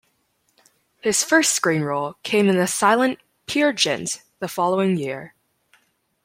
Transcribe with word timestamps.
His 1.01 1.23
first 1.23 1.51
screen 1.53 1.83
role 1.83 2.15
came 2.23 2.49
in 2.49 2.57
the 2.57 2.65
silent 2.65 3.19
"Peer 3.45 3.71
Gynt" 3.71 4.23
the 4.39 4.47
following 4.47 4.97
year. 4.97 5.35